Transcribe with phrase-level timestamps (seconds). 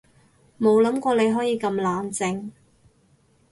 [0.59, 2.49] 冇諗過你可以咁冷靜